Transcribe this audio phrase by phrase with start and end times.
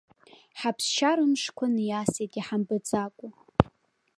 [0.59, 3.27] Ҳаԥсшьара мшқәа ниасит иҳамбаӡакәа.